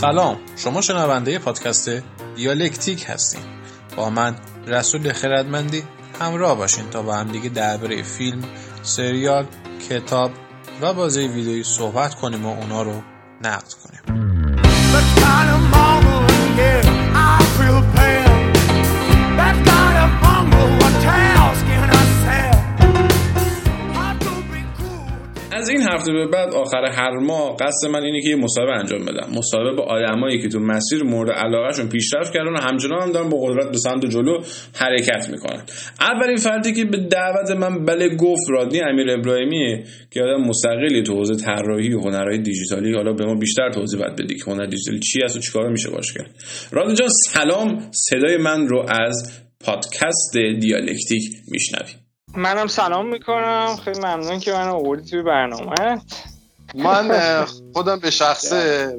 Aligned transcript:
سلام. 0.00 0.36
شما 0.56 0.80
شنونده 0.80 1.38
پادکست 1.38 1.90
دیالکتیک 2.36 3.06
هستین. 3.08 3.42
با 3.96 4.10
من 4.10 4.36
رسول 4.66 5.12
خردمندی 5.12 5.82
همراه 6.20 6.56
باشین 6.56 6.90
تا 6.90 7.02
با 7.02 7.16
هم 7.16 7.28
دیگه 7.28 7.48
درباره 7.48 8.02
فیلم، 8.02 8.42
سریال، 8.82 9.46
کتاب 9.88 10.30
و 10.82 10.94
بازی 10.94 11.20
ویدیویی 11.20 11.64
صحبت 11.64 12.14
کنیم 12.14 12.46
و 12.46 12.48
اونا 12.48 12.82
رو 12.82 13.02
نقد 13.42 13.72
کنیم. 13.72 14.20
هفته 25.90 26.12
به 26.12 26.26
بعد 26.26 26.54
آخر 26.54 26.84
هر 26.84 27.18
ماه 27.18 27.56
قصد 27.56 27.88
من 27.90 28.02
اینه 28.02 28.20
که 28.20 28.28
یه 28.28 28.36
مصاحبه 28.36 28.72
انجام 28.72 29.04
بدم. 29.04 29.28
مصاحبه 29.38 29.72
با 29.72 29.82
آدمایی 29.82 30.42
که 30.42 30.48
تو 30.48 30.58
مسیر 30.58 31.02
مورد 31.02 31.30
علاقهشون 31.30 31.88
پیشرفت 31.88 32.32
کردن 32.32 32.52
و 32.52 32.60
همچنان 32.60 33.02
هم 33.02 33.12
دارن 33.12 33.28
با 33.28 33.38
قدرت 33.40 33.70
به 33.70 33.78
سمت 33.78 34.06
جلو 34.06 34.38
حرکت 34.74 35.28
می‌کنن. 35.30 35.62
اولین 36.00 36.36
فردی 36.36 36.72
که 36.72 36.84
به 36.84 36.96
دعوت 36.96 37.50
من 37.50 37.84
بله 37.84 38.16
گفت 38.16 38.42
رادنی 38.50 38.80
امیر 38.80 39.10
ابراهیمیه 39.10 39.84
که 40.10 40.22
آدم 40.22 40.40
مستقلی 40.48 41.02
تو 41.02 41.14
حوزه 41.14 41.36
طراحی 41.36 41.94
و 41.94 42.00
هنرهای 42.00 42.38
دیجیتالی 42.38 42.94
حالا 42.94 43.12
به 43.12 43.24
ما 43.24 43.34
بیشتر 43.34 43.70
توضیح 43.70 44.00
بده 44.00 44.24
بدی 44.24 44.34
که 44.34 44.44
هنر 44.50 44.66
دیجیتالی 44.66 45.00
چی 45.00 45.18
هست 45.24 45.36
و 45.36 45.40
چیکار 45.40 45.68
میشه 45.68 45.90
باش 45.90 46.12
کرد. 46.12 46.30
رادنی 46.72 46.94
جان 46.94 47.08
سلام. 47.08 47.90
صدای 47.92 48.36
من 48.36 48.68
رو 48.68 48.86
از 48.88 49.42
پادکست 49.64 50.36
دیالکتیک 50.60 51.22
میشنوی. 51.48 52.09
منم 52.36 52.66
سلام 52.66 53.06
می‌کنم. 53.06 53.76
خیلی 53.84 53.98
ممنون 53.98 54.38
که 54.38 54.52
من 54.52 54.68
آوردی 54.68 55.10
توی 55.10 55.22
برنامه. 55.22 56.00
من 56.74 57.44
خودم 57.72 57.98
به 57.98 58.10
شخص 58.10 58.52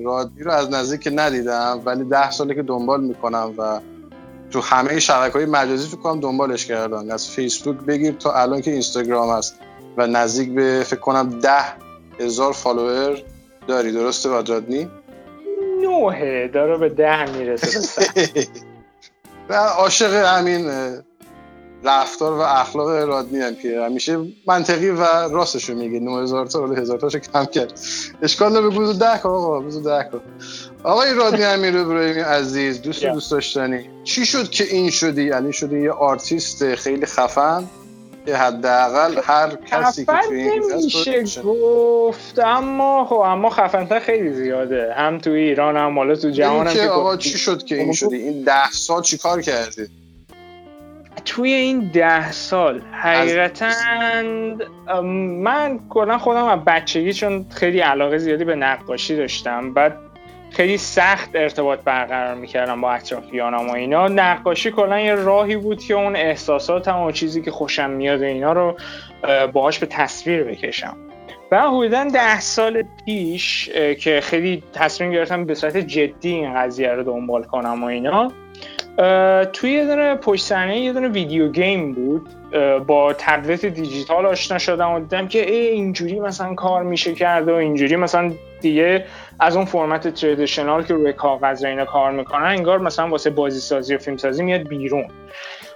رادی 0.05 0.43
رو 0.43 0.51
از 0.51 0.69
نزدیک 0.69 1.09
ندیدم 1.15 1.81
ولی 1.85 2.03
ده 2.03 2.31
ساله 2.31 2.55
که 2.55 2.61
دنبال 2.61 3.03
می‌کنم 3.03 3.53
و 3.57 3.79
تو 4.51 4.61
همه 4.61 4.99
شبکه 4.99 5.33
های 5.33 5.45
مجازی 5.45 5.91
تو 5.91 5.97
کنم 5.97 6.19
دنبالش 6.19 6.65
کردم. 6.65 7.11
از 7.11 7.29
فیسبوک 7.29 7.77
بگیر 7.77 8.13
تا 8.13 8.33
الان 8.33 8.61
که 8.61 8.71
اینستاگرام 8.71 9.37
هست 9.37 9.55
و 9.97 10.07
نزدیک 10.07 10.53
به 10.53 10.83
فکر 10.87 10.99
کنم 10.99 11.39
ده 11.39 11.63
هزار 12.19 12.53
فالوور 12.53 13.21
داری. 13.67 13.91
درسته 13.91 14.29
رادنی؟ 14.29 14.89
نوه 15.81 16.49
داره 16.53 16.77
به 16.77 16.89
ده 16.89 17.37
می‌رسه. 17.37 18.01
و 19.49 19.53
عاشق 19.53 20.13
همین 20.13 20.71
رفتار 21.83 22.33
و 22.33 22.41
اخلاق 22.41 22.89
رادنی 22.89 23.39
هم 23.39 23.55
که 23.55 23.81
همیشه 23.81 24.17
منطقی 24.47 24.89
و 24.89 25.03
راستشو 25.31 25.73
میگه. 25.73 25.99
9000 25.99 26.45
تا 26.45 26.61
ولی 26.61 26.81
هزار 26.81 26.99
تاشو 26.99 27.19
کم 27.19 27.45
کرد. 27.45 27.79
اشکال 28.21 28.49
نداره 28.49 28.69
بگو 28.69 28.93
10 28.93 29.17
کن 29.17 29.29
آقا 29.29 29.59
بگو 29.59 29.79
10 29.79 30.09
کن. 30.11 30.21
آقای 30.83 31.13
رادنی 31.13 31.43
امیر 31.43 31.77
ابراهیمی 31.77 32.21
عزیز 32.21 32.81
دوست 32.81 33.05
دوست 33.05 33.31
داشتنی 33.31 33.89
چی 34.03 34.25
شد 34.25 34.49
که 34.49 34.63
این 34.63 34.89
شدی؟ 34.89 35.23
یعنی 35.23 35.53
شدی 35.53 35.81
یه 35.81 35.91
آرتیست 35.91 36.75
خیلی 36.75 37.05
خفن 37.05 37.63
که 38.25 38.35
حداقل 38.35 39.21
هر 39.23 39.55
کسی 39.55 40.05
که 40.05 40.11
توی 40.27 40.41
این 40.41 40.63
نمیشه 40.73 41.41
گفت 41.41 42.39
اما 42.39 43.05
خب 43.05 43.15
اما 43.15 43.49
خفنتر 43.49 43.99
خیلی 43.99 44.33
زیاده. 44.33 44.93
هم 44.93 45.17
تو 45.17 45.29
ایران 45.29 45.77
هم 45.77 45.97
حالا 45.97 46.15
تو 46.15 46.29
جهان 46.29 46.67
هم 46.67 46.73
که 46.73 46.89
آقا 46.89 47.17
چی 47.17 47.37
شد 47.37 47.63
که 47.63 47.75
این 47.75 47.93
شدی؟ 47.93 48.15
این 48.15 48.43
ده 48.43 48.71
سال 48.71 49.01
چیکار 49.01 49.41
کردی؟ 49.41 49.87
توی 51.25 51.53
این 51.53 51.91
ده 51.93 52.31
سال 52.31 52.81
حقیقتا 52.91 53.71
من 55.03 55.79
کلا 55.89 56.17
خودم 56.17 56.45
از 56.45 56.59
بچگی 56.65 57.13
چون 57.13 57.45
خیلی 57.49 57.79
علاقه 57.79 58.17
زیادی 58.17 58.45
به 58.45 58.55
نقاشی 58.55 59.15
داشتم 59.15 59.73
بعد 59.73 59.97
خیلی 60.51 60.77
سخت 60.77 61.29
ارتباط 61.33 61.79
برقرار 61.79 62.35
می‌کردم 62.35 62.81
با 62.81 62.91
اطرافیانم 62.91 63.69
و 63.69 63.73
اینا. 63.73 64.07
نقاشی 64.07 64.71
کلا 64.71 64.99
یه 64.99 65.15
راهی 65.15 65.55
بود 65.55 65.83
که 65.83 65.93
اون 65.93 66.15
احساساتم 66.15 66.99
و 66.99 67.11
چیزی 67.11 67.41
که 67.41 67.51
خوشم 67.51 67.89
میاد 67.89 68.21
اینا 68.21 68.53
رو 68.53 68.77
باهاش 69.53 69.79
به 69.79 69.85
تصویر 69.85 70.43
بکشم. 70.43 70.97
و 71.51 71.61
حدودا 71.69 72.03
ده 72.03 72.39
سال 72.39 72.83
پیش 73.05 73.69
که 73.99 74.21
خیلی 74.23 74.63
تصمیم 74.73 75.11
گرفتم 75.11 75.45
به 75.45 75.53
صورت 75.53 75.77
جدی 75.77 76.29
این 76.29 76.53
قضیه 76.53 76.89
رو 76.89 77.03
دنبال 77.03 77.43
کنم 77.43 77.83
و 77.83 77.85
اینا 77.85 78.31
توی 79.53 79.71
یه 79.71 79.85
دونه 79.85 80.15
پشت 80.15 80.45
صحنه 80.45 80.79
یه 80.79 80.93
دونه 80.93 81.07
ویدیو 81.07 81.51
گیم 81.51 81.93
بود 81.93 82.29
با 82.87 83.13
تبلت 83.13 83.65
دیجیتال 83.65 84.25
آشنا 84.25 84.57
شدم 84.57 84.91
و 84.91 84.99
دیدم 84.99 85.27
که 85.27 85.51
ای 85.51 85.67
اینجوری 85.67 86.19
مثلا 86.19 86.55
کار 86.55 86.83
میشه 86.83 87.13
کرد 87.13 87.49
و 87.49 87.53
اینجوری 87.53 87.95
مثلا 87.95 88.31
دیگه 88.61 89.05
از 89.39 89.55
اون 89.55 89.65
فرمت 89.65 90.07
تردیشنال 90.07 90.83
که 90.83 90.93
روی 90.93 91.13
کاغذ 91.13 91.63
اینا 91.63 91.85
کار 91.85 92.11
می‌کنن 92.11 92.45
انگار 92.45 92.79
مثلا 92.79 93.07
واسه 93.07 93.29
بازی 93.29 93.59
سازی 93.59 93.95
و 93.95 93.97
فیلم 93.97 94.17
سازی 94.17 94.43
میاد 94.43 94.67
بیرون. 94.67 95.05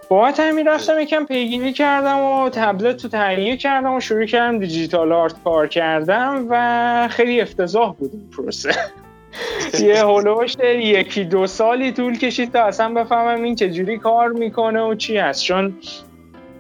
بابت 0.09 0.39
همین 0.39 0.67
رفتم 0.67 0.99
یکم 0.99 1.25
پیگیری 1.25 1.73
کردم 1.73 2.19
و 2.19 2.49
تبلت 2.49 3.03
رو 3.03 3.09
تهیه 3.09 3.57
کردم 3.57 3.93
و 3.93 3.99
شروع 3.99 4.25
کردم 4.25 4.59
دیجیتال 4.59 5.11
آرت 5.11 5.35
کار 5.43 5.67
کردم 5.67 6.45
و 6.49 7.07
خیلی 7.11 7.41
افتضاح 7.41 7.93
بود 7.93 8.11
این 8.13 8.29
پروسه. 8.37 8.71
یه 9.79 10.05
هلوش 10.05 10.55
یکی 10.63 11.23
دو 11.23 11.47
سالی 11.47 11.91
طول 11.91 12.17
کشید 12.17 12.51
تا 12.51 12.63
اصلا 12.63 12.93
بفهمم 12.93 13.43
این 13.43 13.55
چجوری 13.55 13.97
کار 13.97 14.29
می‌کنه 14.29 14.81
و 14.81 14.95
چی 14.95 15.17
هست. 15.17 15.43
چون 15.43 15.77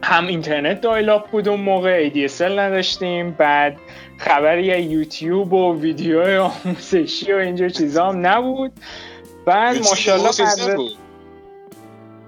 هم 0.03 0.27
اینترنت 0.27 0.81
دایلاپ 0.81 1.29
بود 1.29 1.49
اون 1.49 1.59
موقع 1.59 2.09
ADSL 2.09 2.41
نداشتیم 2.41 3.31
بعد 3.31 3.77
خبری 4.17 4.65
یوتیوب 4.65 5.53
و 5.53 5.79
ویدیو 5.79 6.41
آموزشی 6.65 7.33
و 7.33 7.35
اینجور 7.35 7.69
چیزا 7.69 8.09
هم 8.09 8.27
نبود. 8.27 8.71
بعد 9.45 9.77
ماشاءالله 9.77 10.89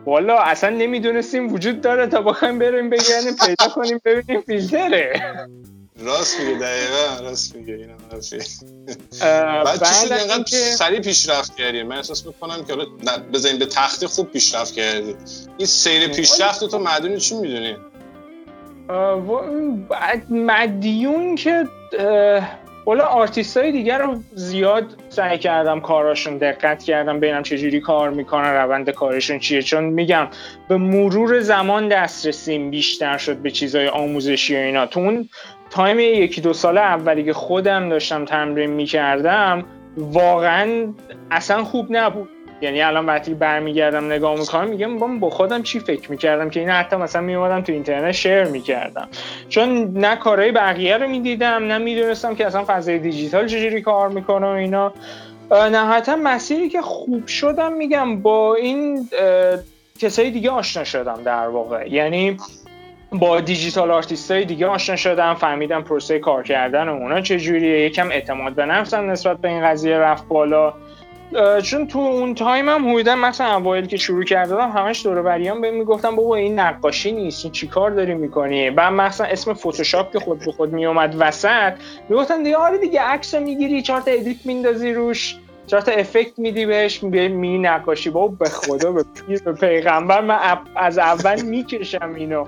والا 0.06 0.38
اصلا 0.38 0.70
نمی‌دونستیم 0.70 1.54
وجود 1.54 1.82
داره 1.82 2.08
تا 2.08 2.22
بخوایم 2.22 2.60
بریم 2.60 2.90
بگردیم 2.90 3.36
پیدا 3.46 3.74
کنیم 3.76 4.02
ببینیم 4.06 4.42
فیلتره. 4.42 5.22
راست 6.08 6.40
میگه 6.40 6.60
دقیقا 6.60 7.20
راست 7.22 7.56
میگه 7.56 7.74
اینم 7.74 7.98
بعد 9.64 9.84
چی 9.84 10.14
اینقدر 10.14 10.44
سریع 10.76 11.00
پیشرفت 11.00 11.56
کردی. 11.56 11.84
من 11.84 11.96
احساس 11.96 12.26
می‌کنم 12.26 12.66
که 12.66 12.74
حالا 12.74 12.86
بزنیم 13.34 13.60
به 13.60 13.66
تخته 13.66 14.08
خوب 14.08 14.32
پیشرفت 14.32 14.74
کردی. 14.74 15.16
این 15.58 15.68
سیر 15.68 16.08
پیشرفت 16.08 16.64
رو 16.64 16.80
مدیون 16.80 17.18
چی 17.18 17.36
می‌دونی؟ 17.36 17.76
مدیون 20.30 21.36
که 21.36 21.68
والا 22.88 23.04
آرتیست 23.04 23.58
های 23.58 23.72
دیگر 23.72 23.98
رو 23.98 24.16
زیاد 24.34 24.86
سعی 25.10 25.38
کردم 25.38 25.80
کاراشون 25.80 26.38
دقت 26.38 26.84
کردم 26.84 27.20
ببینم 27.20 27.44
چجوری 27.44 27.80
کار 27.80 28.10
می‌کنن 28.10 28.54
روند 28.54 28.90
کارشون 28.90 29.40
چیه. 29.40 29.62
چون 29.62 29.84
میگم 29.84 30.28
به 30.70 30.78
مرور 30.78 31.40
زمان 31.40 31.88
دسترسیم 31.88 32.72
بیشتر 32.72 33.18
شد 33.18 33.38
به 33.38 33.52
چیزهای 33.52 33.88
آموزشی 33.88 34.56
و 34.56 34.60
اینا. 34.60 34.86
تو 34.86 35.00
اون 35.00 35.30
تایم 35.70 36.00
یکی 36.00 36.42
دو 36.42 36.54
ساله 36.54 36.82
اولی 36.82 37.24
که 37.24 37.34
خودم 37.34 37.90
داشتم 37.90 38.26
تمرین 38.26 38.70
می‌کردم 38.70 39.66
واقعا 39.98 40.94
اصلا 41.32 41.64
خوب 41.64 41.88
نبود. 41.90 42.30
یعنی 42.62 42.82
الان 42.82 43.06
وقتی 43.06 43.34
برمیگردم 43.34 44.06
نگاه 44.06 44.40
می‌کنم 44.40 44.68
میگم 44.68 45.20
با, 45.20 45.30
خودم 45.30 45.64
چی 45.64 45.80
فکر 45.80 46.12
می‌کردم 46.12 46.50
که 46.50 46.60
این 46.60 46.70
حتی 46.70 46.96
مثلا 46.96 47.22
میومدم 47.22 47.62
تو 47.62 47.72
اینترنت 47.72 48.12
شیر 48.12 48.44
می‌کردم. 48.44 49.08
چون 49.50 49.92
نه 49.94 50.16
کارهای 50.16 50.52
بقیه 50.52 50.98
رو 50.98 51.08
می‌دیدم 51.08 51.64
نه 51.64 51.78
می‌دونستم 51.78 52.36
که 52.36 52.48
اصلا 52.48 52.64
فضای 52.68 53.00
دیجیتال 53.00 53.48
چجوری 53.48 53.82
کار 53.82 54.10
می‌کنه 54.10 54.48
و 54.48 54.50
اینا. 54.50 54.94
نهایتا 55.52 56.16
مسیری 56.16 56.70
که 56.70 56.82
خوب 56.82 57.28
شدم 57.28 57.74
میگم 57.74 58.22
با 58.22 58.56
این 58.56 59.10
کسای 60.00 60.32
دیگه 60.32 60.50
آشنا 60.50 60.84
شدم 60.84 61.20
در 61.26 61.48
واقع. 61.48 61.88
یعنی 61.90 62.38
با 63.12 63.40
digital 63.40 63.92
artist 63.92 64.32
های 64.32 64.46
دیگه 64.46 64.68
آشنا 64.68 64.96
شدم 64.96 65.34
فهمیدم 65.34 65.82
پروسه 65.82 66.20
کار 66.20 66.44
کردن 66.44 66.90
و 66.90 66.94
اونا 66.94 67.22
چجوریه. 67.22 67.86
یکم 67.86 68.12
اعتماد 68.12 68.54
به 68.54 68.66
نفسم 68.66 69.12
نسبت 69.12 69.38
به 69.38 69.48
این 69.48 69.66
قضیه 69.66 69.98
رفت 69.98 70.28
بالا. 70.28 70.74
چون 71.64 71.88
تو 71.88 72.00
اون 72.00 72.36
time 72.36 72.70
هم 72.70 72.90
حدودا 72.90 73.16
مثلا 73.16 73.56
اوایل 73.56 73.86
که 73.86 73.98
شروع 73.98 74.24
کردم 74.24 74.72
همش 74.72 75.06
دور 75.06 75.22
بریام 75.22 75.62
بهم 75.62 75.74
می‌گفتن 75.74 76.16
بابا 76.16 76.36
این 76.36 76.60
نقاشی 76.60 77.12
نیست 77.12 77.46
این 77.46 77.52
چیکار 77.52 77.92
داری 77.92 78.14
می‌کنی؟ 78.14 78.72
بعد 78.72 78.94
مثلا 78.94 79.28
اسم 79.28 79.54
فتوشاپ 79.54 80.14
که 80.14 80.20
خود 80.20 80.40
به 80.46 80.52
خود 80.52 80.74
میومد 80.74 81.16
وسط 81.20 81.74
می‌گفتن 82.10 82.44
دیگه 82.44 82.58
آره 82.58 82.78
دیگه 82.78 83.02
عکس 83.02 83.36
می‌گیری 83.36 83.82
چهار 83.82 84.02
تا 84.02 84.12
edit 84.12 84.46
میندازی 84.46 84.94
روش 84.94 85.36
چهار 85.68 85.82
تا 85.82 85.92
effect 85.92 86.40
میدی 86.40 86.66
بهش 86.66 87.04
می 87.04 87.58
نقاشی. 87.58 88.10
بابا 88.10 88.36
به 88.40 88.50
خدا 88.50 88.92
به 88.92 89.06
پیر 89.28 89.42
به 89.44 89.54
پیغمبر 89.54 90.22
من 90.22 90.40
از 90.76 90.98
اول 90.98 91.42
می‌کشم 91.42 92.14
اینو. 92.16 92.46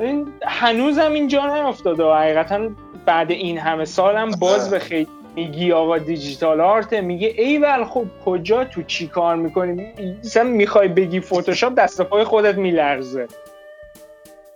این 0.00 0.26
هنوزم 0.46 1.12
اینجا 1.12 1.54
نیافتاده 1.54 2.04
حقیقتا 2.04 2.70
بعد 3.06 3.30
این 3.30 3.58
همه 3.58 3.84
سالم 3.84 4.30
باز 4.30 4.70
به 4.70 4.78
خیلی 4.78 5.08
میگی 5.38 5.72
آقا 5.72 5.98
دیجیتال 5.98 6.60
آرت 6.60 6.92
میگه 6.92 7.34
ایول 7.36 7.84
خب 7.84 8.06
کجا 8.24 8.64
تو 8.64 8.82
چی 8.82 9.06
کار 9.06 9.36
می‌کنی؟ 9.36 9.92
مثلا 10.24 10.44
می‌خوای 10.44 10.88
بگی 10.88 11.20
فتوشاپ 11.20 11.74
دست 11.74 12.02
پای 12.02 12.24
خودت 12.24 12.54
میلرزه. 12.54 13.26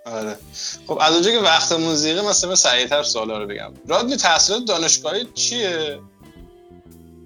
آره. 0.06 0.36
خب 0.86 0.98
از 1.00 1.12
اونجا 1.12 1.30
که 1.30 1.38
وقت 1.38 1.72
موسیقی 1.72 2.28
مثلا 2.28 2.54
سریعتر 2.54 3.02
سوالا 3.02 3.38
رو 3.38 3.46
بگم. 3.46 3.72
رادیو 3.88 4.16
تحصیلات 4.16 4.64
دانشگاهی 4.64 5.26
چیه؟ 5.34 5.98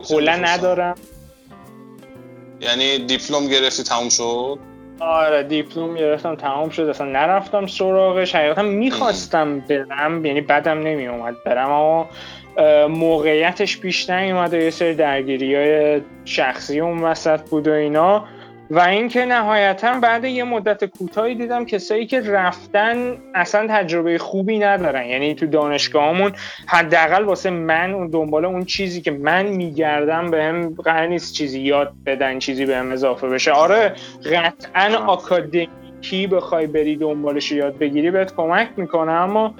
کلا 0.08 0.36
ندارم. 0.36 0.94
یعنی 2.60 2.98
دیپلم 2.98 3.46
گرفتی 3.46 3.82
تموم 3.82 4.08
شد؟ 4.08 4.58
آره 5.00 5.42
دیپلم 5.42 5.94
گرفتم 5.94 6.34
تمام 6.34 6.68
شد. 6.68 6.82
اصلا 6.82 7.06
نرفتم 7.06 7.66
سراغش. 7.66 8.34
حقیقتا 8.34 8.62
می‌خواستم 8.62 9.60
برم 9.60 10.24
یعنی 10.24 10.40
بدم 10.40 10.78
نمی 10.78 11.06
اومد 11.06 11.34
برم 11.44 11.70
اما 11.70 12.08
موقعیتش 12.88 13.80
پیش 13.80 14.10
نیومد 14.10 14.54
و 14.54 14.56
یه 14.56 14.70
سری 14.70 14.94
درگیری 14.94 15.54
های 15.54 16.00
شخصی 16.24 16.80
اون 16.80 17.02
وسط 17.02 17.40
بود 17.40 17.68
و 17.68 17.72
اینا. 17.72 18.24
و 18.70 18.80
اینکه 18.80 19.24
نهایتا 19.24 20.00
بعد 20.00 20.24
یه 20.24 20.44
مدت 20.44 20.84
کوتاهی 20.84 21.34
دیدم 21.34 21.64
کسایی 21.64 22.06
که 22.06 22.20
رفتن 22.20 23.16
اصلا 23.34 23.66
تجربه 23.70 24.18
خوبی 24.18 24.58
ندارن. 24.58 25.06
یعنی 25.06 25.34
تو 25.34 25.46
دانشگاهمون 25.46 26.32
حداقل 26.66 27.24
واسه 27.24 27.50
من 27.50 27.94
اون 27.94 28.06
دنبال 28.06 28.44
اون 28.44 28.64
چیزی 28.64 29.00
که 29.00 29.10
من 29.10 29.46
میگردم 29.46 30.30
بهم 30.30 30.74
قرار 30.74 31.06
نیست 31.06 31.34
چیزی 31.34 31.60
یاد 31.60 31.92
بدن 32.06 32.38
چیزی 32.38 32.66
بهم 32.66 32.92
اضافه 32.92 33.28
بشه. 33.28 33.52
آره 33.52 33.92
قطعا 34.32 34.96
آکادمیکی 34.96 36.26
بخوای 36.26 36.66
بری 36.66 36.96
دنبالش 36.96 37.52
یاد 37.52 37.78
بگیری 37.78 38.10
بهت 38.10 38.34
کمک 38.34 38.68
می‌کنه 38.76 39.12
اما 39.12 39.54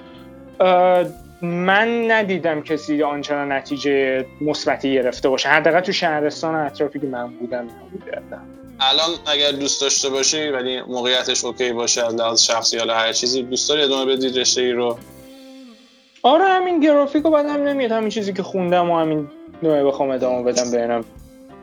من 1.41 2.11
ندیدم 2.11 2.61
کسی 2.61 3.03
آنچنان 3.03 3.51
نتیجه 3.51 4.25
مثبتی 4.41 4.93
گرفته 4.93 5.29
باشه. 5.29 5.49
حداقل 5.49 5.79
تو 5.79 5.91
شهرستان 5.91 6.55
اطرافی 6.55 6.99
که 6.99 7.07
من 7.07 7.27
بودم 7.27 7.57
نبوده. 7.57 8.21
الان 8.79 9.09
اگر 9.25 9.51
دوست 9.51 9.81
داشته 9.81 10.09
باشی 10.09 10.47
ولی 10.47 10.81
موقعیتش 10.81 11.45
اوکی 11.45 11.71
باشه 11.71 12.05
از 12.05 12.15
لحاظ 12.15 12.41
شخصی 12.41 12.77
یا 12.77 12.93
هر 12.93 13.13
چیزی 13.13 13.43
دوست 13.43 13.69
داری 13.69 13.81
ادامه 13.81 14.15
بدی 14.15 14.29
رشته 14.29 14.61
ای 14.61 14.71
رو؟ 14.71 14.97
آره 16.23 16.45
همین 16.45 16.79
گرافیک 16.79 17.23
رو 17.23 17.31
بعدم 17.31 17.63
نمیاد. 17.63 17.91
همین 17.91 18.09
چیزی 18.09 18.33
که 18.33 18.43
خوندم 18.43 18.91
و 18.91 18.99
همین 18.99 19.27
نوعه 19.63 19.83
بخوام 19.83 20.09
ادامه 20.09 20.43
بدم 20.43 20.71
ببینم 20.71 21.05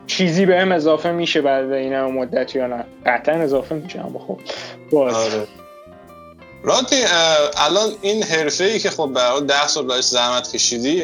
چیزی 0.07 0.45
بهم 0.45 0.71
اضافه 0.71 1.11
میشه 1.11 1.41
بعد 1.41 1.71
این 1.71 2.01
مدت 2.01 2.55
یا 2.55 2.67
نه. 2.67 2.85
قطعا 3.05 3.35
اضافه 3.35 3.75
میشه 3.75 3.99
اما 3.99 4.19
خب. 4.19 4.39
باز. 4.91 5.15
آره. 5.15 5.47
الان 7.57 7.95
این 8.01 8.23
حرفه 8.23 8.63
ای 8.63 8.79
که 8.79 8.89
خب 8.89 9.11
برای 9.13 9.41
ده 9.41 9.67
سال 9.67 9.85
باش 9.85 10.03
زحمت 10.03 10.51
کشیدی 10.51 11.03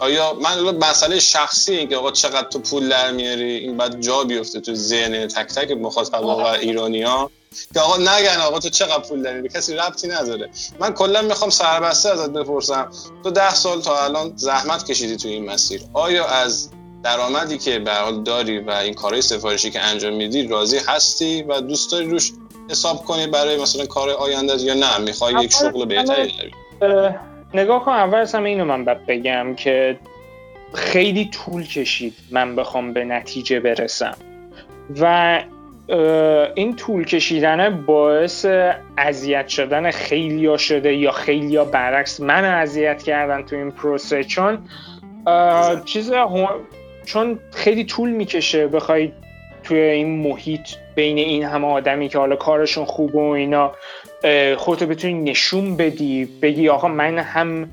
آیا 0.00 0.34
من 0.34 0.76
مسئله 0.76 1.18
شخصی 1.18 1.74
این 1.74 1.88
که 1.88 1.96
آقا 1.96 2.10
چقدر 2.10 2.48
تو 2.48 2.58
پول 2.58 2.88
در 2.88 3.12
میاری 3.12 3.56
این 3.56 3.76
بعد 3.76 4.00
جا 4.00 4.24
بیفته 4.24 4.60
تو 4.60 4.74
ذهن 4.74 5.28
تک 5.28 5.46
تک 5.46 5.70
مخاطب 5.70 6.24
و 6.24 6.44
ایرانی 6.44 7.02
ها 7.02 7.30
که 7.74 7.80
آقا 7.80 7.96
نگن 7.96 8.40
آقا 8.40 8.58
تو 8.58 8.68
چقدر 8.68 8.98
پول 8.98 9.22
داری 9.22 9.42
به 9.42 9.48
کسی 9.48 9.74
ربطی 9.74 10.08
نداره. 10.08 10.50
من 10.78 10.94
کلا 10.94 11.22
می‌خوام 11.22 11.50
سربسته 11.50 12.08
ازت 12.08 12.30
بپرسم 12.30 12.90
تو 13.24 13.30
ده 13.30 13.54
سال 13.54 13.80
تا 13.80 14.04
الان 14.04 14.32
زحمت 14.36 14.86
کشیدی 14.86 15.16
تو 15.16 15.28
این 15.28 15.50
مسیر. 15.50 15.82
آیا 15.92 16.26
از 16.26 16.70
درآمدی 17.02 17.58
که 17.58 17.78
به 17.78 17.94
حال 17.94 18.22
داری 18.22 18.58
و 18.58 18.70
این 18.70 18.94
کارهای 18.94 19.22
سفارشی 19.22 19.70
که 19.70 19.80
انجام 19.80 20.14
میدی 20.14 20.48
راضی 20.48 20.78
هستی 20.78 21.42
و 21.42 21.60
دوست 21.60 21.92
داری 21.92 22.10
روش 22.10 22.32
حساب 22.70 23.04
کنی 23.04 23.26
برای 23.26 23.56
مثلا 23.56 23.86
کار 23.86 24.10
آینده 24.10 24.62
یا 24.62 24.74
نه؟ 24.74 24.98
می‌خوای 24.98 25.44
یک 25.44 25.52
شغل 25.52 25.84
بهتری 25.84 26.34
نگاه 27.54 27.84
کن 27.84 27.92
اول 27.92 28.18
از 28.18 28.34
همه 28.34 28.48
اینو 28.48 28.64
من 28.64 28.84
باید 28.84 29.06
بگم 29.06 29.54
که 29.54 29.98
خیلی 30.74 31.24
طول 31.24 31.66
کشید 31.66 32.14
من 32.30 32.56
بخوام 32.56 32.92
به 32.92 33.04
نتیجه 33.04 33.60
برسم. 33.60 34.16
و 35.00 35.44
این 36.54 36.76
طول 36.76 37.04
کشیدن 37.04 37.84
باعث 37.86 38.46
اذیت 38.98 39.48
شدن 39.48 39.90
خیلیا 39.90 40.56
شده 40.56 40.94
یا 40.94 41.10
خیلیا 41.10 41.64
برعکس 41.64 42.20
من 42.20 42.44
اذیت 42.44 43.02
کردن 43.02 43.42
تو 43.42 43.56
این 43.56 43.70
پروسه. 43.70 44.24
چون 44.24 44.58
چیز 45.84 46.12
چون 47.04 47.38
خیلی 47.52 47.84
طول 47.84 48.10
می‌کشه 48.10 48.66
بخوای 48.66 49.12
توی 49.62 49.78
این 49.78 50.28
محیط 50.28 50.68
بین 50.94 51.18
این 51.18 51.44
همه 51.44 51.66
آدمی 51.66 52.08
که 52.08 52.18
حالا 52.18 52.36
کارشون 52.36 52.84
خوبه 52.84 53.18
و 53.18 53.30
اینا 53.30 53.72
خودتو 54.56 54.86
بتونی 54.86 55.30
نشون 55.30 55.76
بدی 55.76 56.28
بگی 56.42 56.68
آقا 56.68 56.88
من 56.88 57.18
هم 57.18 57.70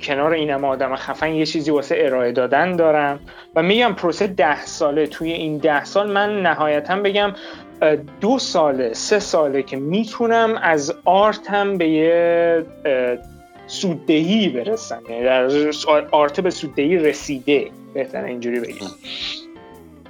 کنار 0.00 0.32
این 0.32 0.50
همه 0.50 0.66
آدم 0.66 0.96
خفن 0.96 1.32
یه 1.34 1.46
چیزی 1.46 1.70
واسه 1.70 1.94
ارائه 1.98 2.32
دادن 2.32 2.76
دارم. 2.76 3.20
و 3.56 3.62
میگم 3.62 3.94
پروسه 3.94 4.26
ده 4.26 4.64
ساله. 4.64 5.06
توی 5.06 5.32
این 5.32 5.58
ده 5.58 5.84
سال 5.84 6.12
من 6.12 6.42
نهایتا 6.42 6.96
بگم 6.96 7.34
دو 8.20 8.38
ساله 8.38 8.92
سه 8.92 9.18
ساله 9.18 9.62
که 9.62 9.76
می‌تونم 9.76 10.58
از 10.62 10.94
آرتم 11.04 11.78
به 11.78 11.88
یه 11.88 12.64
سوددهی 13.66 14.48
برسم. 14.48 15.02
یعنی 15.08 15.24
در 15.24 15.48
آرت 16.10 16.40
به 16.40 16.50
سوددهی 16.50 16.96
رسیده. 16.96 17.66
بهتر 17.94 18.24
اینجوری 18.24 18.60
بگم. 18.60 18.86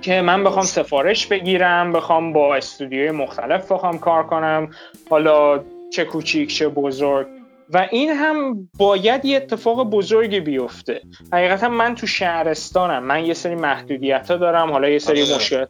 که 0.03 0.23
من 0.23 0.45
بخوام 0.45 0.65
سفارش 0.65 1.27
بگیرم 1.27 1.93
بخوام 1.93 2.33
با 2.33 2.57
استودیوی 2.57 3.11
مختلف 3.11 3.73
بخوام 3.73 3.99
کار 3.99 4.27
کنم 4.27 4.71
حالا 5.11 5.65
چه 5.93 6.05
کوچیک 6.05 6.55
چه 6.55 6.69
بزرگ. 6.69 7.27
و 7.71 7.89
این 7.91 8.11
هم 8.11 8.69
باید 8.79 9.25
یه 9.25 9.37
اتفاق 9.37 9.91
بزرگی 9.91 10.41
بیفته. 10.41 11.03
حقیقتا 11.33 11.69
من 11.69 11.95
تو 11.95 12.07
شهرستانم 12.07 13.03
من 13.03 13.27
یه 13.27 13.35
سری 13.35 13.55
محدودیت 13.55 14.31
ها 14.31 14.37
دارم 14.37 14.71
حالا 14.71 14.89
یه 14.89 14.99
سری 14.99 15.23
آره. 15.23 15.35
مشکلات 15.35 15.69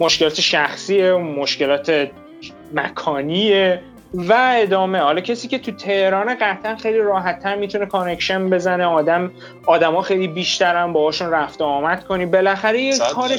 مشکلات 0.00 0.40
شخصیه 0.40 1.12
مشکلات 1.12 2.10
مکانیه. 2.74 3.82
و 4.14 4.52
ادامه. 4.56 4.98
حالا 4.98 5.20
کسی 5.20 5.48
که 5.48 5.58
تو 5.58 5.72
تهران 5.72 6.34
قطعا 6.40 6.76
خیلی 6.76 6.98
راحتتر 6.98 7.56
می‌تونه 7.56 7.86
connection 7.86 8.50
بزنه. 8.50 8.84
آدم 8.84 9.30
آدما 9.66 10.02
خیلی 10.02 10.28
بیشترن 10.28 10.92
باهاشون 10.92 11.30
رفت 11.30 11.60
و 11.60 11.64
آمد 11.64 12.04
کنی. 12.04 12.26
بالاخره 12.26 12.80
یه 12.80 12.98
کار 12.98 13.30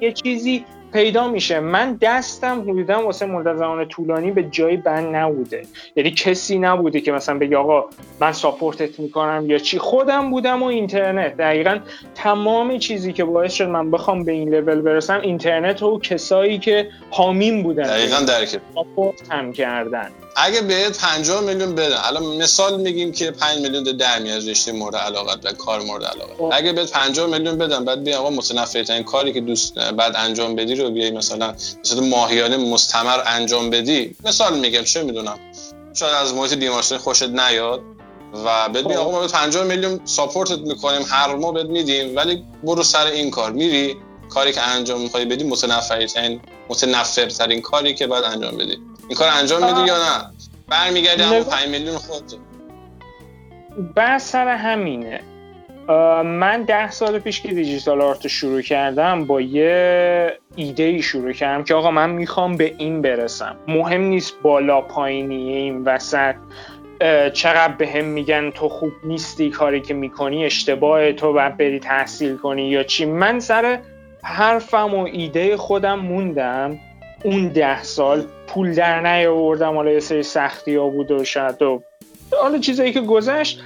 یه 0.00 0.12
چیزی 0.12 0.64
پیدا 0.92 1.28
میشه. 1.28 1.60
من 1.60 1.98
دستم 2.00 2.60
حدودا 2.60 3.02
واسه 3.02 3.26
مدت 3.26 3.56
زمان 3.56 3.84
طولانی 3.84 4.30
به 4.30 4.42
جایی 4.42 4.76
بند 4.76 5.16
نبوده. 5.16 5.62
یعنی 5.96 6.10
کسی 6.10 6.58
نبوده 6.58 7.00
که 7.00 7.12
مثلا 7.12 7.38
بگه 7.38 7.56
آقا 7.56 7.84
من 8.20 8.32
support 8.32 8.92
ت 8.92 9.00
می‌کنم 9.00 9.44
یا 9.46 9.58
چی. 9.58 9.78
خودم 9.78 10.30
بودم 10.30 10.62
و 10.62 10.66
اینترنت. 10.66 11.36
دقیقا 11.36 11.78
تمام 12.14 12.78
چیزی 12.78 13.12
که 13.12 13.24
باعث 13.24 13.52
شد 13.52 13.68
من 13.68 13.90
بخوام 13.90 14.24
به 14.24 14.32
این 14.32 14.54
لول 14.54 14.80
برسم 14.80 15.20
اینترنت 15.20 15.82
و 15.82 15.98
کسایی 15.98 16.58
که 16.58 16.88
حامیم 17.10 17.62
بودن. 17.62 17.82
دقیقا 17.82 18.20
درک 18.20 18.60
ساپورت 18.74 19.32
هم 19.32 19.52
کردن. 19.52 20.10
اگه 20.40 20.60
بهت 20.60 20.98
50 20.98 21.40
میلیون 21.40 21.74
بدن 21.74 21.96
الان 22.02 22.22
مثال 22.22 22.80
میگیم 22.80 23.12
که 23.12 23.30
5 23.30 23.60
میلیون 23.60 23.82
در 23.82 24.18
میاد 24.18 24.48
رشته 24.48 24.72
مورد 24.72 24.96
علاقت 24.96 25.46
و 25.46 25.52
کار 25.52 25.80
مورد 25.80 26.04
علاقت. 26.04 26.36
خب. 26.38 26.50
اگه 26.52 26.72
بهت 26.72 26.90
50 26.90 27.26
میلیون 27.26 27.58
بدن 27.58 27.84
بعد 27.84 28.04
بیا 28.04 28.18
آقا 28.18 28.30
متنفرترین 28.30 29.02
کاری 29.02 29.32
که 29.32 29.40
دوست 29.40 29.78
بعد 29.78 30.16
انجام 30.16 30.56
بدی 30.56 30.74
رو 30.74 30.90
بیای 30.90 31.10
مثلا 31.10 31.54
مثلا 31.84 32.00
ماهیانه 32.00 32.56
مستمر 32.56 33.20
انجام 33.26 33.70
بدی. 33.70 34.16
مثال 34.24 34.58
میگم 34.58 34.82
چه 34.82 35.02
می‌دونم؟ 35.02 35.38
شاید 35.94 36.14
از 36.14 36.34
محیط 36.34 36.54
بیمارستانی 36.54 37.00
خوشت 37.00 37.22
نیاد 37.22 37.80
و 38.44 38.68
بهت 38.68 38.86
میگم 38.86 39.00
آقا 39.00 39.10
ما 39.10 39.26
50 39.26 39.64
میلیون 39.64 40.00
ساپورتت 40.04 40.58
می‌کنیم 40.58 41.02
هر 41.08 41.34
ماه 41.34 41.54
بهت 41.54 41.66
میدیم 41.66 42.16
ولی 42.16 42.44
برو 42.64 42.82
سر 42.82 43.06
این 43.06 43.30
کار. 43.30 43.52
میری 43.52 43.96
کاری 44.28 44.52
که 44.52 44.60
انجام 44.62 45.00
می‌خوای 45.00 45.24
بدی 45.24 45.44
متنفرترین 45.44 46.40
متنفرترین 46.68 47.60
کاری 47.60 47.94
که 47.94 48.06
بعد 48.06 48.24
انجام 48.24 48.56
بدی. 48.56 48.78
این 49.08 49.18
کار 49.18 49.28
انجام 49.40 49.64
میدی 49.64 49.86
یا 49.86 49.96
نه؟ 49.96 50.24
برمیگردی 50.68 51.22
همون 51.22 51.44
5 51.44 51.68
میلیون 51.68 51.96
خود 51.96 52.24
بس 53.96 54.30
سر 54.30 54.48
همینه. 54.48 55.20
من 56.24 56.62
ده 56.62 56.90
سال 56.90 57.18
پیش 57.18 57.40
که 57.40 57.48
دیجیتال 57.48 58.00
آرت 58.00 58.26
شروع 58.26 58.62
کردم 58.62 59.24
با 59.24 59.40
یه 59.40 60.38
ایده 60.56 60.82
ای 60.82 61.02
شروع 61.02 61.32
کردم 61.32 61.64
که 61.64 61.74
آقا 61.74 61.90
من 61.90 62.10
می‌خوام 62.10 62.56
به 62.56 62.74
این 62.78 63.02
برسم. 63.02 63.56
مهم 63.68 64.00
نیست 64.00 64.34
بالا 64.42 64.80
پایینی 64.80 65.52
این 65.52 65.84
وسط. 65.84 66.34
چقدر 67.34 67.72
به 67.72 67.88
هم 67.88 68.04
میگن 68.04 68.50
تو 68.50 68.68
خوب 68.68 68.92
نیستی 69.04 69.50
کاری 69.50 69.80
که 69.80 69.94
می‌کنی 69.94 70.44
اشتباه 70.44 71.12
تو 71.12 71.32
باید 71.32 71.56
بری 71.56 71.80
تحصیل 71.80 72.36
کنی 72.36 72.68
یا 72.68 72.82
چی. 72.82 73.04
من 73.04 73.40
سر 73.40 73.78
حرفم 74.22 74.94
و 74.94 75.04
ایده 75.12 75.56
خودم 75.56 75.98
موندم. 75.98 76.78
اون 77.24 77.48
ده 77.48 77.82
سال 77.82 78.24
پول 78.46 78.74
در 78.74 79.00
نیاوردم. 79.00 79.74
حالا 79.74 79.90
یه 79.90 80.00
سری 80.00 80.22
سختی 80.22 80.76
ها 80.76 80.88
بود 80.88 81.10
و 81.10 81.24
شاید 81.24 81.62
و 81.62 81.82
حالا 82.42 82.58
چیزایی 82.58 82.92
که 82.92 83.00
گذشت. 83.00 83.62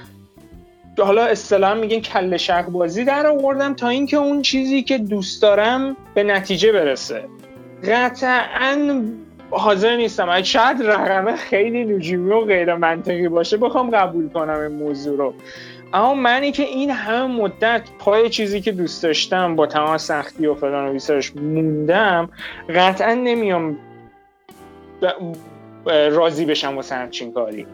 حالا 0.99 1.25
اصطلاح 1.25 1.73
میگن 1.73 1.99
کل 1.99 2.37
شق 2.37 2.65
بازی 2.65 3.03
در 3.03 3.27
آوردم 3.27 3.73
تا 3.73 3.87
اینکه 3.87 4.17
اون 4.17 4.41
چیزی 4.41 4.83
که 4.83 4.97
دوست 4.97 5.41
دارم 5.41 5.97
به 6.15 6.23
نتیجه 6.23 6.71
برسه. 6.71 7.23
قطعا 7.87 9.03
حاضر 9.57 9.95
نیستم. 9.95 10.41
شاید 10.41 10.81
رقمه 10.81 11.35
خیلی 11.35 11.85
نجومی 11.85 12.31
و 12.31 12.41
غیر 12.45 12.75
منطقی 12.75 13.27
باشه 13.27 13.57
بخوام 13.57 13.89
قبول 13.89 14.29
کنم 14.29 14.59
این 14.59 14.71
موضوع 14.71 15.17
رو. 15.17 15.33
اما 15.93 16.13
منی 16.13 16.51
که 16.51 16.63
این 16.63 16.91
همه 16.91 17.27
مدت 17.27 17.81
پای 17.99 18.29
چیزی 18.29 18.61
که 18.61 18.71
دوست 18.71 19.03
داشتم 19.03 19.55
با 19.55 19.67
تمام 19.67 19.97
سختی 19.97 20.47
و 20.47 20.55
فلان 20.55 20.89
و 20.89 20.93
بیسارش 20.93 21.35
موندم 21.35 22.29
قطعا 22.75 23.13
نمیام 23.13 23.77
راضی 25.85 26.45
بشم 26.45 26.75
واسه 26.75 26.95
همچین 26.95 27.33
کاری. 27.33 27.67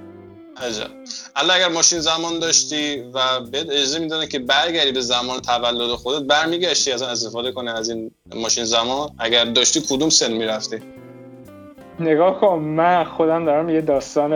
عجب. 0.58 0.88
اگر 1.36 1.68
ماشین 1.68 2.00
زمان 2.00 2.40
داشتی 2.40 3.04
و 3.14 3.20
بهت 3.52 3.70
اجازه 3.70 4.00
می‌دونه 4.00 4.28
که 4.28 4.40
برگردی 4.40 4.92
به 4.92 5.02
زمان 5.02 5.40
تولد 5.40 5.96
خودت 5.96 6.28
برمیگشتی 6.28 6.92
از 6.92 7.02
استفاده 7.02 7.52
کنه 7.52 7.72
از 7.72 7.90
این 7.90 8.12
ماشین 8.36 8.64
زمان. 8.64 9.10
اگر 9.20 9.46
داشتی 9.46 9.82
کدوم 9.90 10.10
سن 10.10 10.34
می‌رفتی؟ 10.34 10.78
نگاه 12.00 12.40
کن 12.40 12.60
من 12.60 13.04
خودم 13.04 13.46
دارم 13.46 13.70
یه 13.70 13.82
داستان 13.82 14.34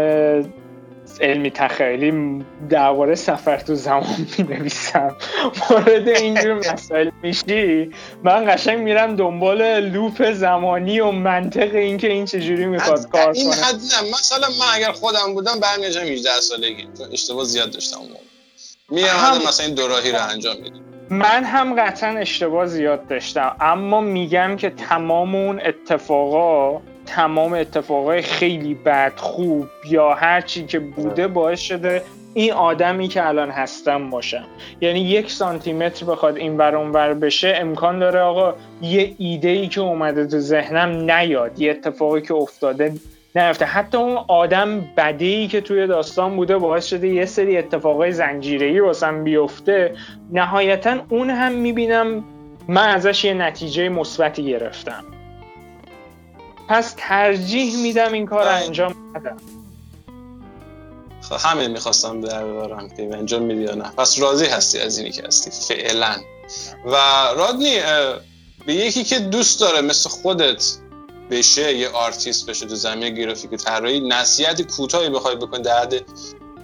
علمی 1.22 1.52
تخیلی 1.52 2.46
درباره 2.70 3.16
سفر 3.16 3.58
تو 3.58 3.76
زمان 3.76 4.28
می 4.38 4.44
نویسم 4.44 5.16
مورد 5.70 6.08
اینجور 6.08 6.54
مسائل 6.54 7.10
میشی؟ 7.24 7.92
من 8.24 8.54
قشنگ 8.54 8.80
میرم 8.80 9.16
دنبال 9.16 9.80
لوپ 9.80 10.32
زمانی 10.32 11.00
و 11.00 11.12
منطق 11.12 11.76
اینکه 11.76 12.12
این 12.12 12.26
چجوری 12.26 12.66
می‌خواد 12.66 13.10
کار 13.10 13.32
این 13.32 13.50
کنه. 13.50 13.56
حد 13.56 13.76
مثلا 14.14 14.48
من 14.48 14.76
اگر 14.76 14.92
خودم 14.92 15.34
بودم 15.34 15.60
برمیگردم 15.60 16.02
18 16.02 16.30
سالگی. 16.30 16.88
اشتباه 17.14 17.44
زیاد 17.44 17.72
داشتم 17.72 17.98
میرم 18.90 19.42
مثلا 19.48 19.66
این 19.66 19.76
دوراهی 19.76 20.12
رو 20.12 20.18
انجام 20.30 20.56
میدم. 20.64 20.80
من 21.10 21.44
هم 21.44 21.82
قطعا 21.82 22.10
اشتباه 22.18 22.66
زیاد 22.66 23.08
داشتم. 23.08 23.56
اما 23.60 24.02
میگم 24.02 24.56
که 24.56 24.70
تمام 24.70 25.36
اون 25.36 25.62
اتفاقا 25.66 26.82
تمام 27.06 27.54
اتفاقای 27.54 28.22
خیلی 28.22 28.74
بد 28.74 29.14
خوب 29.16 29.68
یا 29.90 30.14
هر 30.14 30.42
چی 30.42 30.66
که 30.66 30.80
بوده 30.80 31.28
باعث 31.28 31.60
شده 31.60 32.02
این 32.34 32.54
آدمی 32.54 33.08
که 33.08 33.28
الان 33.28 33.50
هستم 33.50 34.10
باشم 34.10 34.46
یعنی 34.82 35.00
یک 35.00 35.32
سانتی 35.32 35.74
متر 35.74 36.06
بخواد 36.06 36.38
این 36.38 36.58
بر 36.58 36.76
ور 36.76 37.14
بشه 37.14 37.54
امکان 37.58 38.00
داره 38.00 38.20
آقا 38.20 38.54
یه 38.82 39.16
ایده 39.18 39.50
ای 39.50 39.68
که 39.68 39.82
اومده 39.82 40.28
تو 40.28 40.40
ذهنم 40.40 41.12
نیاد 41.12 41.62
یه 41.62 41.72
اتفاقی 41.72 42.22
که 42.22 42.34
افتاده 42.34 42.94
نیفته. 43.36 43.66
حتی 43.66 43.98
اون 43.98 44.18
آدم 44.28 44.82
بده 44.98 45.26
ای 45.26 45.48
که 45.48 45.62
توی 45.62 45.88
داستان 45.88 46.36
بوده 46.36 46.58
باعث 46.58 46.86
شده 46.86 47.08
یه 47.08 47.26
سری 47.26 47.58
اتفاقای 47.58 48.12
زنجیره‌ای 48.12 48.80
واسم 48.80 49.24
بیفته. 49.24 49.96
نهایتا 50.32 50.96
اون 51.10 51.30
هم 51.30 51.52
می‌بینم 51.52 52.24
من 52.68 52.88
ازش 52.88 53.26
یه 53.26 53.34
نتیجه 53.34 53.90
مثبتی 53.90 54.44
گرفتم. 54.44 55.04
پس 56.74 56.94
ترجیح 56.98 57.78
میدم 57.78 58.14
این 58.14 58.26
کار 58.26 58.48
انجام 58.48 58.96
ندم 59.16 59.38
خب 61.22 61.36
همین 61.40 61.72
می‌خواستم 61.72 62.22
بپرسم 62.22 62.90
که 62.90 63.10
انجام 63.14 63.42
میدی 63.42 63.62
یا 63.62 63.76
نه. 63.76 63.92
پس 63.98 64.20
راضی 64.20 64.46
هستی 64.46 64.80
از 64.80 64.98
اینی 64.98 65.12
که 65.12 65.24
هستی 65.28 65.52
فعلا. 65.52 66.16
و 66.86 66.96
رادنی 67.38 67.80
به 68.66 68.74
یکی 68.74 69.04
که 69.04 69.20
دوست 69.20 69.60
داره 69.60 69.82
مثل 69.82 70.10
خودت 70.10 70.78
بشه 71.32 71.78
یه 71.78 71.90
آرتیست 71.90 72.50
بشه 72.50 72.66
تو 72.66 72.76
زمینه 72.76 73.10
گرافیک 73.10 73.54
و 73.54 73.56
طراحی 73.56 74.00
نصیحت 74.00 74.62
کوتاهی 74.62 75.10
بخوای 75.10 75.36
بکنی 75.36 75.62
در 75.62 75.82
حد 75.82 75.94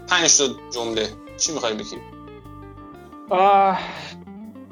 5 0.07 0.37
تا 0.37 0.47
جمله. 0.71 1.09
چی 1.37 1.51
می‌خوای 1.51 1.73
بگی؟ 1.73 1.97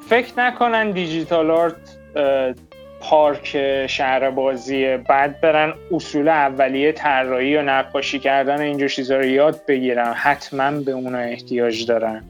فکر 0.10 0.34
نکنن 0.38 0.92
digital 0.92 1.52
art 1.52 1.76
پارک 3.02 3.58
شهر 3.88 4.30
بازی 4.30 4.98
بعد 4.98 5.42
برن 5.42 5.74
اصول 5.92 6.30
اولیه 6.30 6.92
طراحی 6.92 7.58
و 7.58 7.62
نقاشی 7.62 8.20
کردن 8.20 8.62
اینجور 8.62 8.90
چیزا 8.90 9.18
رو 9.18 9.26
یاد 9.26 9.66
بگیرن. 9.68 10.14
حتما 10.14 10.72
به 10.72 10.92
اونا 10.92 11.18
احتیاج 11.18 11.86
دارن. 11.86 12.24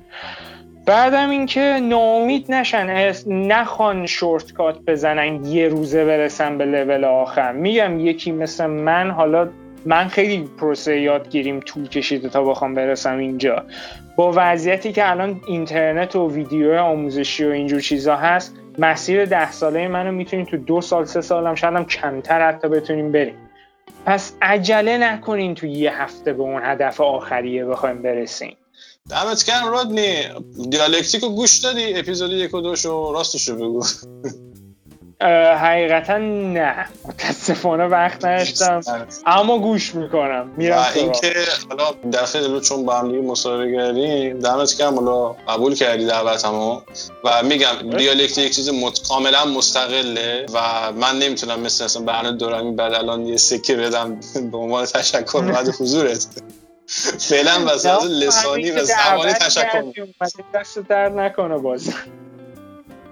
بعدم 0.86 1.30
اینکه 1.30 1.80
ناامید 1.84 2.52
نشن 2.52 3.14
نخوان 3.28 4.06
شورتکات 4.06 4.80
بزنن 4.88 5.46
یه 5.46 5.68
روزه 5.68 6.06
برسن 6.06 6.58
به 6.58 6.66
لول 6.66 7.04
آخر. 7.04 7.52
میگم 7.52 8.00
یکی 8.00 8.32
مثل 8.32 8.66
من 8.66 9.12
حالا 9.12 9.50
من 9.86 10.08
خیلی 10.08 10.50
پروسه 10.60 11.00
یادگیریم 11.00 11.60
طول 11.60 11.88
کشیده 11.88 12.30
تا 12.30 12.44
بخوام 12.44 12.74
برسم 12.74 13.18
اینجا. 13.18 13.64
با 14.16 14.34
وضعیتی 14.36 14.92
که 14.92 15.12
الان 15.12 15.42
اینترنت 15.48 16.16
و 16.16 16.32
ویدیو 16.32 16.74
آموزشی 16.74 17.46
و 17.46 17.50
اینجور 17.50 17.80
چیزا 17.80 18.16
هست 18.16 18.56
مسیر 18.78 19.26
ده 19.26 19.52
ساله 19.52 19.88
منو 19.88 20.12
می‌تونیم 20.12 20.46
تو 20.46 20.58
دو 20.58 20.82
سال 20.82 21.06
سه 21.06 21.22
سالم 21.22 21.56
شاید 21.56 21.74
هم 21.74 21.86
کمتر 21.86 22.50
حتی 22.50 22.68
بتونیم 22.68 23.12
بریم. 23.12 23.36
پس 24.06 24.34
عجله 24.42 24.98
نکنین 24.98 25.56
تو 25.56 25.66
یه 25.68 26.02
هفته 26.02 26.34
به 26.34 26.44
اون 26.44 26.62
هدف 26.64 27.02
آخریه 27.02 27.66
بخوایم 27.66 28.02
برسیم. 28.02 28.58
دمت 29.10 29.46
گرم 29.46 29.68
رادنی. 29.72 30.24
دیالکتیکو 30.70 31.30
گوش 31.30 31.58
دادی 31.58 31.94
اپیزود 31.94 32.32
یک 32.32 32.54
و 32.54 32.62
دوشو 32.62 33.14
راستشو 33.14 33.56
بگو. 33.56 33.84
حقیقتا 35.22 36.18
نه. 36.18 36.86
متاسفانه 37.06 37.84
وقت 37.86 38.26
نداشتم. 38.26 38.82
اما 39.26 39.60
گوش 39.60 39.96
می‌کنم. 39.96 40.52
میرم 40.58 40.78
و 40.78 40.86
اینکه 40.96 41.34
حالا 41.70 41.84
دفعه 42.14 42.60
چون 42.60 42.86
با 42.86 43.00
هم 43.00 43.12
دیگه 43.12 43.22
مصاحبه 43.22 43.76
کردیم 43.76 44.40
دمت 44.40 44.78
کم 44.78 44.96
حالا 44.96 45.36
قبول 45.48 45.76
کردی 45.76 46.06
دعوتمو. 46.06 46.82
و 47.24 47.44
میگم 47.44 47.98
دیالکت 47.98 48.38
یک 48.38 48.56
چیز 48.56 48.70
مت... 48.70 49.08
کاملا 49.10 49.46
مستقله 49.46 50.46
و 50.54 50.92
من 50.92 51.20
نمی‌تونم 51.20 51.60
مثل 51.60 51.84
اصلا 51.84 52.04
برنامه 52.04 52.38
دورمی 52.38 52.72
بعد 52.72 52.94
الان 52.94 53.28
یه 53.28 53.38
سکه 53.38 53.76
بدم 53.76 54.20
به 54.52 54.58
عنوان 54.58 54.86
تشکر 54.86 55.42
بعد 55.42 55.68
حضورت. 55.80 56.28
فعلا 57.20 57.66
واسه 57.66 58.06
لسانی 58.06 58.72
و 58.72 58.86
زبانی 58.86 59.34
تشکر. 59.34 59.84
دست 60.54 60.80
در 60.80 61.10
نکنه 61.10 61.58
باز 61.58 61.94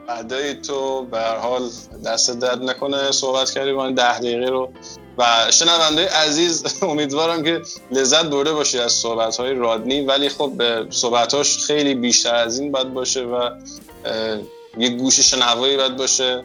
ادای 0.10 0.54
تو 0.54 1.06
به 1.06 1.18
هر 1.20 1.38
حال 1.38 1.70
دست 2.06 2.40
درد 2.40 2.64
نکنه. 2.64 3.12
صحبت 3.12 3.52
کردی 3.52 3.74
با 3.74 3.90
ده 3.92 4.20
دقیقه 4.20 4.50
رو 4.50 4.72
و 5.18 5.52
شنونده 5.52 6.10
عزیز 6.10 6.84
امیدوارم 6.84 7.44
که 7.44 7.62
لذت 7.92 8.26
برده 8.26 8.54
باشی 8.54 8.80
از 8.80 8.92
صحبت 8.92 9.38
های 9.38 9.54
رادنی. 9.54 10.02
ولی 10.02 10.30
خب 10.30 10.52
صحبتاش 10.90 11.58
خیلی 11.58 11.96
بیشتر 11.96 12.36
از 12.36 12.60
این 12.60 12.72
باید 12.72 12.94
باشه 12.94 13.22
و 13.22 13.50
یه 14.78 14.90
گوش 14.90 15.20
شنوایی 15.20 15.78
باید 15.78 15.98
باشه 15.98 16.44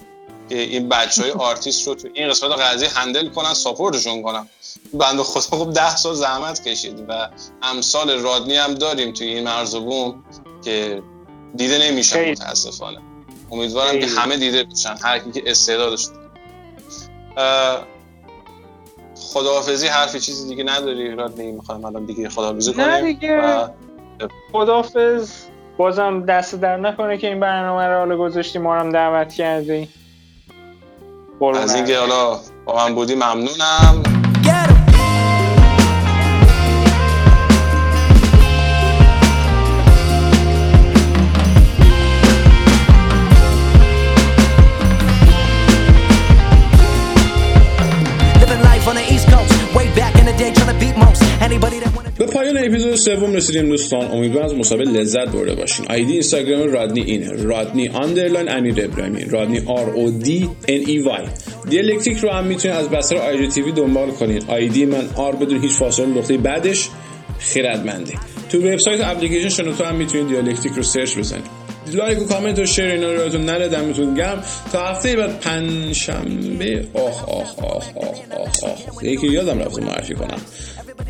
که 0.49 0.59
این 0.59 0.88
بچه 0.88 1.23
های 1.23 1.31
آرتیست 1.49 1.88
رو 1.88 1.95
تو 1.95 2.09
این 2.14 2.29
قسمت 2.29 2.52
قضیه 2.52 2.88
هندل 2.88 3.29
کنن 3.29 3.55
ساپورتشون 3.55 4.23
کنن. 4.23 4.49
بند 4.93 5.21
خدا 5.23 5.59
خب 5.59 5.73
ده 5.73 5.97
سال 5.97 6.14
زحمت 6.14 6.69
کشید 6.69 7.05
و 7.09 7.29
امثال 7.62 8.11
رادنی 8.11 8.57
هم 8.57 8.75
داریم 8.75 9.12
توی 9.12 9.26
این 9.26 9.45
مرزبون 9.45 10.25
که 10.64 11.02
دیده 11.57 11.79
نمیشن 11.79 12.31
متاسفانه. 12.31 13.10
امیدوارم 13.52 13.99
که 13.99 14.07
همه 14.07 14.37
دیده 14.37 14.64
بشن 14.64 14.95
هر 15.02 15.19
کی 15.19 15.30
که 15.30 15.42
استعدادش 15.47 16.09
خداحافظی 19.16 19.87
حرفی 19.87 20.21
چیزی 20.21 20.49
دیگه 20.49 20.64
نداری؟ 20.64 21.14
رادنی 21.14 21.52
می‌خوایم 21.52 21.85
الان 21.85 22.04
دیگه 22.04 22.28
خداحافظی 22.28 22.73
کنیم. 22.73 22.88
نه 22.88 23.02
دیگه. 23.02 23.37
و... 23.37 23.69
خداحافظ 24.52 25.33
بازم 25.76 26.25
دست 26.26 26.54
در 26.54 26.76
نکنه 26.76 27.19
که 27.19 27.28
این 27.28 27.40
برنامه 27.40 27.87
رو 27.87 27.99
حالا 27.99 28.16
گذاشتی 28.16 28.59
ما 28.59 28.76
هم 28.76 28.92
دعوت 28.92 29.33
کردی. 29.33 29.88
از 31.54 31.75
اینکه 31.75 31.99
حالا 31.99 32.40
با 32.64 32.76
من 32.76 32.95
بودی 32.95 33.14
ممنونم. 33.14 34.02
به 52.19 52.26
پایان 52.26 52.59
اپیزود 52.59 52.95
سوم 52.95 53.33
رسیدیم 53.33 53.69
دوستان. 53.69 54.11
امیدوارم 54.11 54.47
از 54.47 54.54
مسابقه 54.54 54.90
لذت 54.90 55.28
برده 55.28 55.54
باشین. 55.54 55.87
آیدی 55.88 56.12
اینستاگرام 56.12 56.73
رادنی 56.73 57.00
اینه 57.00 57.42
رادنی 57.42 57.88
underline 57.88 58.50
امیر 58.50 58.85
ابراهیمی 58.85 59.25
رادنی 59.25 59.62
R 59.66 59.90
O 59.90 60.11
D 60.11 60.49
N 60.68 60.80
E 60.87 60.99
Y. 60.99 61.25
دیالکتیک 61.71 62.19
رو 62.19 62.30
هم 62.30 62.45
می‌تونید 62.45 62.76
از 62.76 62.88
بستر 62.88 63.16
آی 63.16 63.49
تی 63.49 63.62
وی 63.62 63.73
دنبال 63.73 64.11
کنید. 64.11 64.45
آیدی 64.49 64.85
من 64.85 65.09
آر 65.16 65.37
بدون 65.37 65.61
هیچ 65.61 65.73
فاصله 65.73 66.07
نقطه 66.07 66.38
بعدش 66.38 66.88
خیرتمنده. 67.38 68.14
تو 68.49 68.59
وبسایت 68.59 69.00
اپلیکیشن 69.04 69.49
شنوتو 69.49 69.85
هم 69.85 69.95
می‌تونید 69.95 70.28
دیالکتیک 70.28 70.73
رو 70.73 70.83
سرچ 70.83 71.19
بزنید. 71.19 71.61
لایک 71.95 72.23
و 72.23 72.25
کامنت 72.25 72.59
و 72.59 72.66
شیر 72.66 72.85
اینا 72.85 73.12
رو 73.12 73.19
یادتون 73.19 73.40
نره 73.40 73.69
دمتون 73.69 74.14
گم. 74.14 74.38
تا 74.73 74.87
هفته 74.87 75.16
بعد 75.16 75.40
پنجشنبه 75.40 76.85
آخ 76.95 77.28
آخ 77.28 77.59
آخ 77.59 77.85
آخ 77.97 78.19
آخ 78.30 78.64
آخ 78.64 79.02
یکی 79.02 79.26
یادم 79.26 79.59
رفت 79.59 79.83
معرفی 79.83 80.14
کنم. 80.14 80.40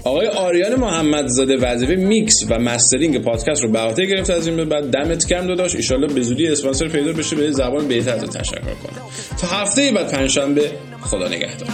آقای 0.04 0.26
آریان 0.26 0.74
محمدزاده 0.74 1.56
وظیفه 1.56 1.94
میکس 1.94 2.44
و 2.48 2.58
مسترینگ 2.58 3.18
پادکست 3.18 3.62
رو 3.62 3.70
به 3.70 3.78
عهده 3.78 4.06
گرفت 4.06 4.30
از 4.30 4.46
این 4.46 4.56
به 4.56 4.64
بعد 4.64 4.90
دمت 4.90 5.26
گرم 5.26 5.46
داداش. 5.46 5.90
ان 5.90 6.06
به 6.06 6.22
زودی 6.22 6.48
اسپانسر 6.48 6.88
پیدا 6.88 7.12
بشه 7.12 7.36
به 7.36 7.50
زبان 7.50 7.88
بهتر 7.88 8.14
از 8.14 8.30
تشکر 8.30 8.60
کنم. 8.60 9.02
تا 9.40 9.46
هفته 9.46 9.92
بعد 9.92 10.10
پنجشنبه 10.10 10.70
خدا 11.00 11.28
نگهدار. 11.28 11.68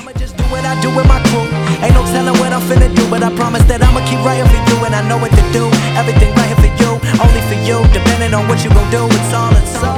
Only 7.25 7.41
for 7.49 7.59
you, 7.69 7.79
depending 7.93 8.35
on 8.35 8.47
what 8.49 8.63
you 8.63 8.71
gon' 8.71 8.91
do, 8.91 9.03
it's 9.09 9.33
all 9.33 9.96